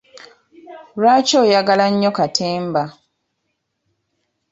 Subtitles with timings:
[0.99, 2.83] Lwaki oyagala nnyo katemba.